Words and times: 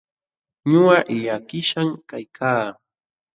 Ñuqa 0.69 0.97
llakishqan 1.23 1.89
kaykaa. 2.09 2.65